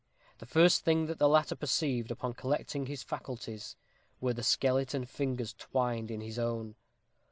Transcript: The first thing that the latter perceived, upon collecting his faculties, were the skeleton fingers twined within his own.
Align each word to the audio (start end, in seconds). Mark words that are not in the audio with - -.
The 0.39 0.47
first 0.47 0.83
thing 0.83 1.05
that 1.05 1.19
the 1.19 1.29
latter 1.29 1.55
perceived, 1.55 2.09
upon 2.09 2.33
collecting 2.33 2.87
his 2.87 3.03
faculties, 3.03 3.75
were 4.19 4.33
the 4.33 4.41
skeleton 4.41 5.05
fingers 5.05 5.53
twined 5.53 6.05
within 6.09 6.21
his 6.21 6.39
own. 6.39 6.73